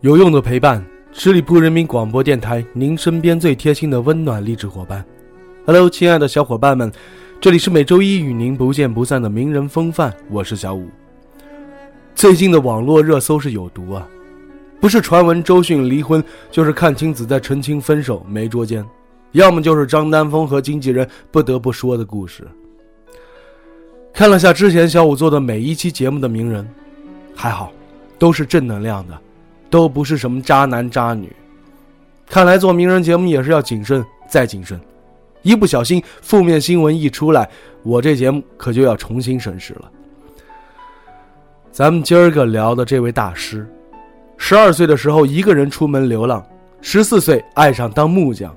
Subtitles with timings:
[0.00, 5.04] 有用的陪伴，十里铺人民广播电台，您身边最贴心的温暖励志伙伴。
[5.66, 6.92] Hello，亲爱的小伙伴们，
[7.40, 10.88] 这里是每周一与您不见不散的名人风范，我是小五。
[12.14, 14.06] 最近的网络热搜是有毒啊，
[14.80, 18.86] 不是传闻周迅离婚，就是阚清子在澄清分手没捉奸，
[19.32, 22.46] 要么就是张丹峰和经纪人不得不说的故事。
[24.14, 26.64] 看了下之前小五做的每一期节目的名人，
[27.34, 27.72] 还好，
[28.16, 29.22] 都是正能量的。
[29.70, 31.30] 都不是什么渣男渣女，
[32.26, 34.80] 看来做名人节目也是要谨慎再谨慎，
[35.42, 37.48] 一不小心负面新闻一出来，
[37.82, 39.90] 我这节目可就要重新审视了。
[41.70, 43.68] 咱们今儿个聊的这位大师，
[44.36, 46.44] 十二岁的时候一个人出门流浪，
[46.80, 48.54] 十四岁爱上当木匠，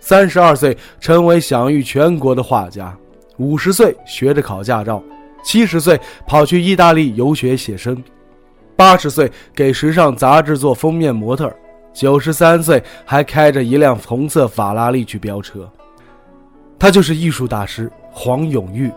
[0.00, 2.96] 三十二岁成为享誉全国的画家，
[3.36, 5.02] 五十岁学着考驾照，
[5.42, 7.96] 七十岁跑去意大利游学写生。
[8.78, 11.52] 八十岁给时尚杂志做封面模特，
[11.92, 15.68] 九十三岁还开着一辆红色法拉利去飙车。
[16.78, 18.88] 他就是艺术大师黄永玉，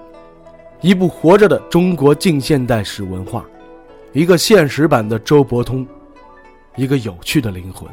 [0.81, 3.43] 一部活着的中国近现代史文化，
[4.13, 5.83] 一个现实版的周伯通，
[6.75, 7.89] 一个有趣的灵魂。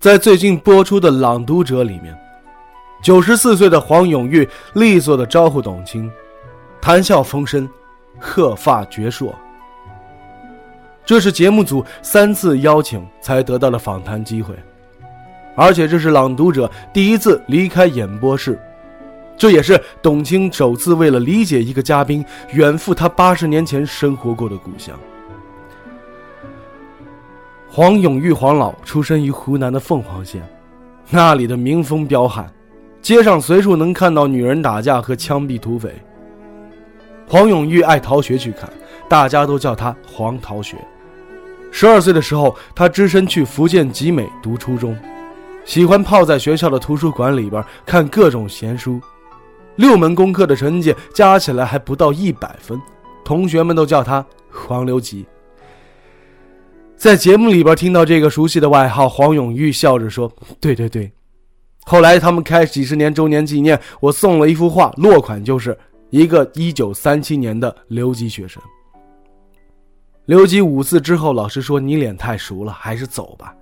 [0.00, 2.16] 在最近播出的《朗读者》里面，
[3.02, 6.08] 九十四岁的黄永玉利索的招呼董卿，
[6.80, 7.68] 谈笑风生，
[8.16, 9.34] 鹤发矍铄。
[11.04, 14.54] 这是节目组三次邀请才得到的访谈机会，
[15.56, 18.56] 而且这是《朗读者》第一次离开演播室，
[19.36, 24.96] 这也是董卿首次为了理解一个嘉宾，远赴他八十年前生活过的故乡。
[27.78, 30.42] 黄永玉黄老出生于湖南的凤凰县，
[31.10, 32.44] 那里的民风彪悍，
[33.00, 35.94] 街上随处能看到女人打架和枪毙土匪。
[37.28, 38.68] 黄永玉爱逃学去看，
[39.08, 40.76] 大家都叫他黄逃学。
[41.70, 44.98] 十二岁的时候，他只身去福建集美读初中，
[45.64, 49.00] 喜欢泡在学校的图书馆里边看各种闲书，
[49.76, 52.76] 六门功课的成绩加起来还不到一百分，
[53.24, 55.24] 同学们都叫他黄留级。
[56.98, 61.08] 在节目里边听到这个熟悉的外号，黄永玉笑着说：“对对对。”
[61.86, 65.78] 后来他们开几十年周年纪念，我送了一幅画，落款就是
[66.10, 68.60] 一个一九三七年的留级学生。
[70.24, 73.54] 留级五次之后，老师说：“你脸太熟了，还是走吧。”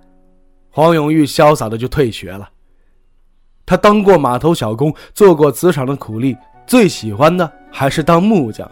[0.71, 2.49] 黄永玉潇洒的就退学了。
[3.67, 8.69] 他当过码头小工，做过瓷厂的苦力，最喜欢的还是当木匠，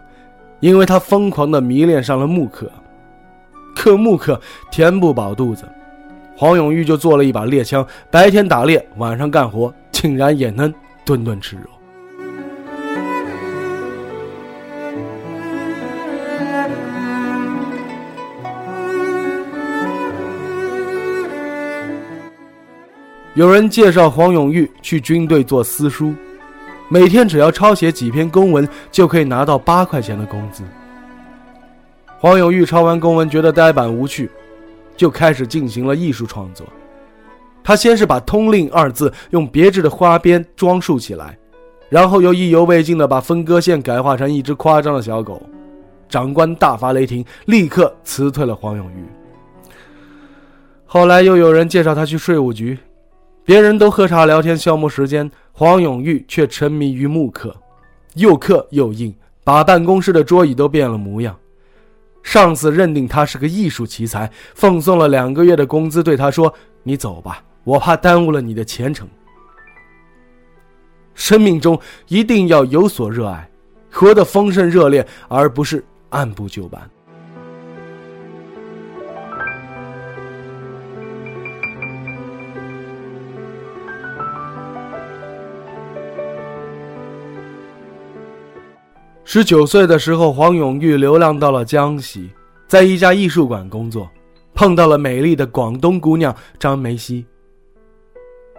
[0.59, 2.67] 因为他疯狂的迷恋上了木刻。
[3.75, 4.39] 刻木克
[4.71, 5.63] 填不饱肚子，
[6.35, 10.73] 黄永玉就做了一把猎枪，白天打猎，晚上干活，竟然也能
[11.05, 11.63] 顿顿吃肉。
[23.35, 26.15] 有人介绍黄永玉去军队做私书，
[26.87, 30.63] 每天只要抄写几篇公文，就可以拿到八块钱的工资。
[32.25, 34.31] 黄永玉抄完公文，觉得呆板无趣，
[34.97, 36.65] 就开始进行了艺术创作。
[37.63, 41.37] 他先是把“通令”二字用别致的花边装束起来，
[41.87, 45.39] 然后又意犹未尽地把分割线改画成一只夸张的小狗。
[46.09, 49.05] 长官大发雷霆，立刻辞退了黄永玉。
[50.83, 52.75] 后来又有人介绍他去税务局，
[53.43, 57.55] 别人都喝茶聊天消磨时间，黄永玉却沉迷于木刻，
[58.15, 59.13] 又刻又印，
[59.43, 61.37] 把办公室的桌椅都变了模样。
[62.25, 66.51] 上司认定他是个艺术奇才，奉送了两个月的工资，对他说
[66.81, 69.07] ：“你走吧，我怕耽误了你的前程。
[71.13, 73.47] 生命中一定要有所热爱，
[73.91, 76.81] 活得丰盛热烈，而不是按部就班。”
[89.27, 92.29] 十九岁的时候，黄永玉流浪到了江西，
[92.67, 94.07] 在一家艺术馆工作，
[94.53, 97.25] 碰到了美丽的广东姑娘张梅溪。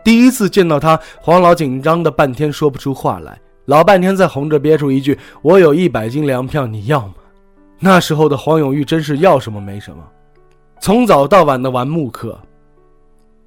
[0.04, 7.14] 第一次见到他，黄老紧张的半天说不出话来，老半天才哄着憋出一句：“我有一百斤粮票，你要吗？”
[7.78, 10.02] 那时候的黄永玉真是要什么没什么，
[10.80, 12.36] 从早到晚的玩木刻。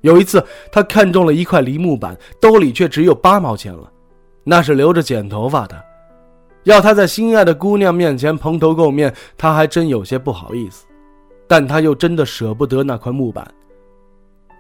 [0.01, 3.91] 有一次，他看中了一块梨木板，兜里却只有八毛钱了，
[4.45, 5.88] 那是留着剪头发的。
[6.69, 10.85] 要他在心爱的姑娘面前蓬头垢面，他还真有些不好意思，
[11.47, 13.45] 但他又真的舍不得那块木板。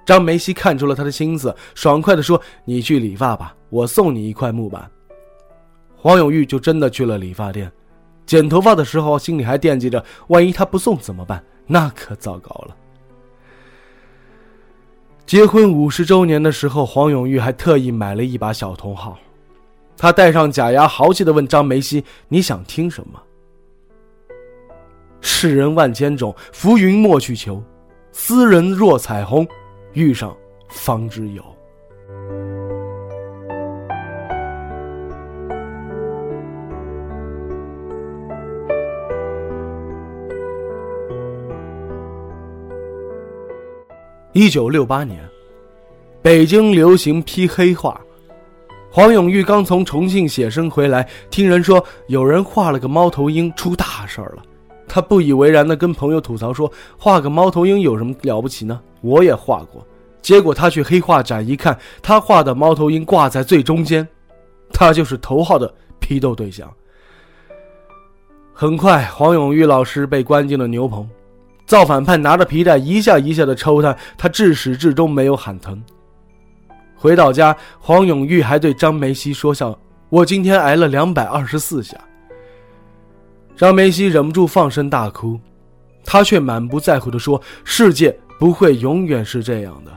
[0.05, 4.89] 张梅西看出了他的心思，爽快地说：“你去理发吧，我送你一块木板。”
[5.95, 7.71] 黄永玉就真的去了理发店，
[8.25, 11.43] 剪头发的时候心里还惦记着，万一他不送怎么办？
[11.67, 12.75] 那可糟糕了。
[15.27, 19.15] 结婚五十周年的时候，黄永玉还特意买了一把小铜号，
[20.01, 23.21] 他戴上假牙，豪气的问张梅西：“你想听什么？”
[25.19, 27.61] 世人万千种，浮云莫去求，
[28.13, 29.45] 斯人若彩虹。
[29.91, 30.33] 遇上
[30.69, 31.43] 方知有。
[44.31, 45.19] 一九六八年，
[46.21, 47.99] 北京流行批黑话。
[48.91, 54.43] 黄永玉刚从重庆写生回来，听人说有人画了个猫头鹰，出大事儿了。
[54.87, 58.81] 他不以为然的跟朋友吐槽说：“画个猫头鹰有什么了不起呢？
[59.01, 59.85] 我也画过。”
[60.23, 64.05] 结果他去黑画展一看，他画的猫头鹰挂在最中间，
[64.73, 66.67] 他就是头号的批斗对象。
[68.51, 71.07] 很快，黄永玉老师被关进了牛棚，
[71.67, 75.81] 造反派拿着皮带一下一下的抽他，他至始至终没有喊疼。
[76.99, 79.77] 回到家，黄永玉还对张梅西说笑
[80.09, 81.97] ：“我今天挨了两百二十四下。”
[83.55, 85.39] 张梅西忍不住放声大哭，
[86.03, 89.91] 他却满不在乎地说：“世界不会永远是这样的。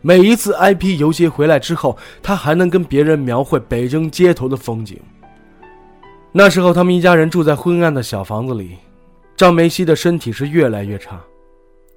[0.00, 4.98] 每一次 IP 游街回来之后，他还能跟别人描绘北京街头的风景。
[6.32, 8.78] 那时候，他们一家人住在昏暗的小房子里，
[9.36, 11.20] 张梅西的身体是越来越差。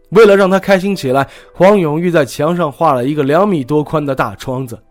[0.09, 4.81] 为了让他开心起来，黄永玉在墙上画了一个两米多宽的大窗子，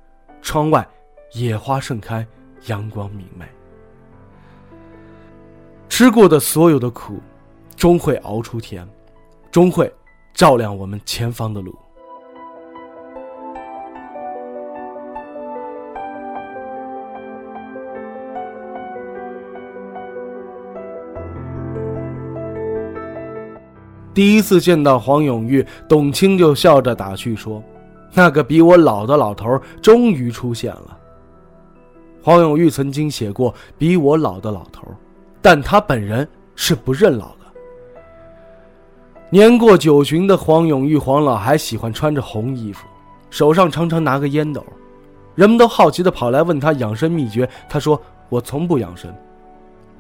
[0.43, 0.87] 窗外
[1.32, 2.26] 野花盛开，
[2.66, 3.44] 阳光明媚。”
[5.88, 7.20] 吃过的所有的苦，
[7.76, 8.87] 终会熬出甜，
[9.50, 9.93] 终会
[10.34, 11.72] 照亮我们前方的路。
[24.14, 27.62] 第一次见到黄永玉，董卿就笑着打趣说
[28.14, 30.96] ：“那个比我老的老头终于出现了。”
[32.22, 34.87] 黄永玉曾经写过“比我老的老头”。
[35.43, 36.26] 但他本人
[36.56, 37.40] 是不认老的。
[39.28, 42.87] 年过九旬的黄永玉黄老还喜欢穿着红衣服，
[43.28, 44.64] 手上常常拿个烟斗，
[45.34, 47.46] 人们都好奇的跑来问他养生秘诀。
[47.69, 48.00] 他说
[48.31, 49.14] ：“我从不养生，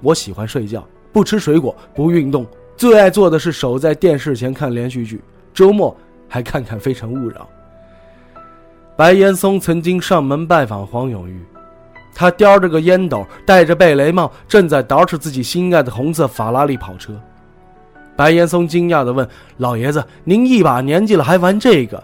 [0.00, 0.82] 我喜欢睡觉，
[1.12, 2.46] 不吃水果，不运动，
[2.76, 5.20] 最爱做的是守在电视前看连续剧，
[5.52, 5.96] 周末
[6.28, 7.40] 还看看《非诚勿扰》。”
[8.96, 11.40] 白岩松曾经上门拜访黄永玉。
[12.16, 17.12] 他叼着个烟斗，戴着贝雷帽，正在捯饬自己心爱的红色法拉利跑车。
[18.14, 19.28] 白岩松惊讶地问
[19.58, 22.00] ：“老爷子，您一把年纪了还玩这个？”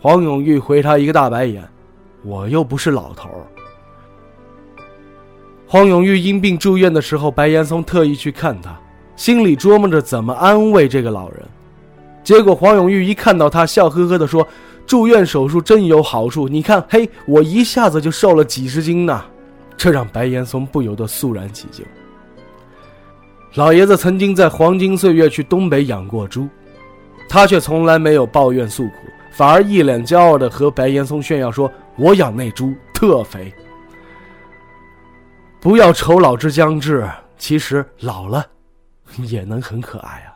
[0.00, 1.62] 黄永玉回他一个大白眼
[2.24, 3.28] ：“我又不是老头。”
[5.68, 8.74] 黄永玉因病住院的时候，白岩松特意去看他，
[9.16, 11.42] 心里琢磨着怎么安慰这个老人。
[12.22, 14.46] 结果黄永玉一看到他，笑呵呵地说。
[14.86, 19.20] 住院手术真有好处，你看，嘿，我一下子就瘦了几十斤呢，
[19.76, 21.84] 这让白岩松不由得肃然起敬。
[23.54, 26.48] 老爷子曾经在黄金岁月去东北养过猪，
[27.28, 28.92] 他却从来没有抱怨诉苦，
[29.32, 31.68] 反而一脸骄傲地和白岩松炫耀说
[31.98, 33.52] ：“我养那猪特肥。”
[35.58, 37.04] 不要愁老之将至，
[37.36, 38.46] 其实老了
[39.24, 40.32] 也能很可爱啊。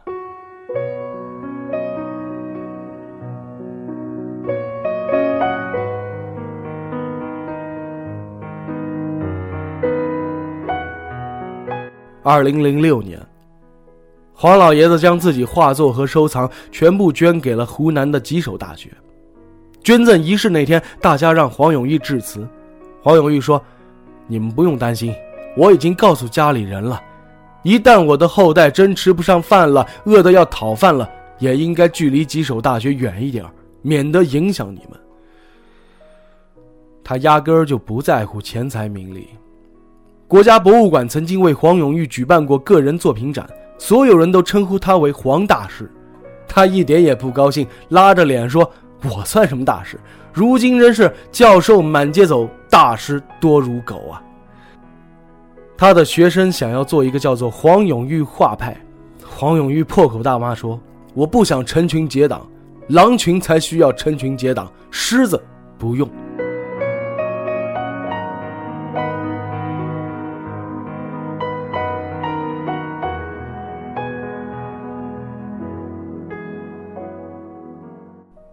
[12.22, 13.18] 二零零六年，
[14.34, 18.90] 黄老爷子将自己画作和收藏全部捐给了湖南的吉首大学。
[19.82, 22.46] 捐赠仪式那天，大家让黄永玉致辞。
[23.02, 23.60] 黄永玉说
[24.28, 25.14] ：“你们不用担心，
[25.56, 27.00] 我已经告诉家里人了，
[27.62, 33.45] 一旦我的后代真吃不上饭了，饿得要讨饭了，也应该距离吉首大学远一点，
[33.83, 34.99] 免得影响你们。”
[37.05, 39.29] 他压根儿就不在乎钱财名利。
[40.29, 43.49] 国家博物馆曾经为黄永玉举办过个人作品展，
[43.79, 45.90] 所有人都称呼他为黄大师，
[46.47, 48.71] 他一点也不高兴，拉着脸说
[49.02, 49.99] ：“我算什么大师？
[50.33, 54.23] 如今真是教授满街走，大师多如狗啊！
[55.80, 58.76] 他的学生想要做一个叫做黄永玉画派，
[59.25, 60.78] 黄永玉破口大骂说
[61.16, 62.46] ：“我不想成群结党，
[62.88, 65.42] 狼群才需要成群结党，狮子
[65.78, 66.06] 不用。”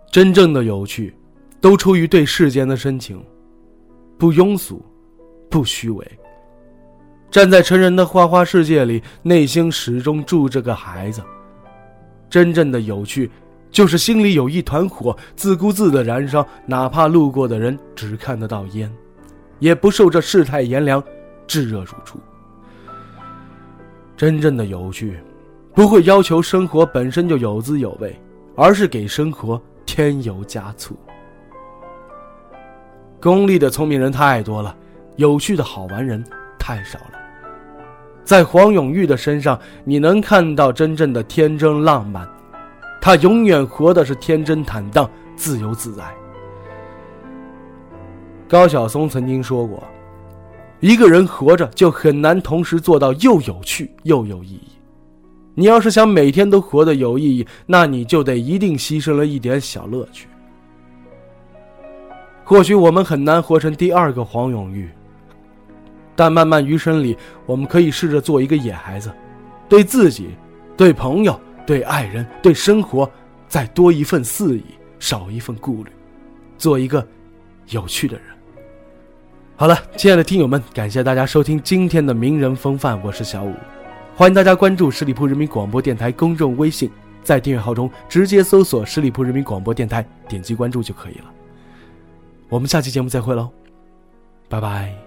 [0.10, 1.14] 真正的有趣，
[1.60, 3.22] 都出于对世间的深情，
[4.18, 4.82] 不庸俗，
[5.50, 6.08] 不虚伪。
[7.38, 11.22] 站在成人的花花世界里，内心始终住着个孩子。
[12.32, 13.30] 真正的有趣，
[13.70, 18.92] 就是心里有一团火，自顾自的燃烧，哪怕路过的人只看得到烟，
[19.60, 21.04] 也不受这世态炎凉，
[21.46, 22.18] 炙热如初。
[24.16, 25.20] 真正的有趣，
[25.76, 28.20] 不会要求生活本身就有滋有味，
[28.56, 30.98] 而是给生活添油加醋。
[33.22, 34.76] 功利的聪明人太多了，
[35.18, 36.24] 有趣的好玩人
[36.58, 37.17] 太少了。
[38.28, 42.28] 在黄永玉的身上，你能看到真正的天真浪漫，
[43.00, 46.04] 他永远活的是天真坦荡、自由自在。
[48.46, 49.82] 高晓松曾经说过
[50.82, 54.68] ：“一个人活着就很难同时做到又有趣又有意义。
[55.56, 60.28] 你要是想每天都活得有意义，那你就得一定牺牲了一点小乐趣。
[62.44, 64.90] 或许我们很难活成第二个黄永玉。”
[66.18, 69.10] 但漫漫余生里，我们可以试着做一个野孩子，
[69.70, 70.32] 对自己、
[70.76, 73.10] 对朋友、对爱人、对生活，
[73.48, 74.64] 再多一份肆意，
[74.98, 75.92] 少一份顾虑，
[76.58, 77.08] 做一个
[77.70, 78.26] 有趣的人。
[79.56, 83.54] 好了，亲爱的听友们，感谢大家收听今天的名人风范，我是小五，
[84.16, 86.90] 欢迎大家关注十里铺人民广播电台公众微信，
[87.24, 91.26] 在订阅号中直接搜索十里铺人民广播电台，点击关注就可以了。
[92.50, 93.50] 我们下期节目再会喽，
[94.50, 95.07] 拜拜。